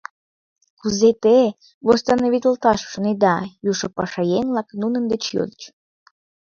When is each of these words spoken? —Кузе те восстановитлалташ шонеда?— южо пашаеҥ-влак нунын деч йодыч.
—Кузе 0.79 1.09
те 1.23 1.37
восстановитлалташ 1.87 2.79
шонеда?— 2.91 3.35
южо 3.69 3.87
пашаеҥ-влак 3.97 4.69
нунын 4.81 5.03
деч 5.11 5.23
йодыч. 5.35 5.61